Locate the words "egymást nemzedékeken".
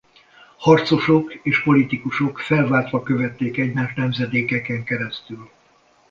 3.57-4.83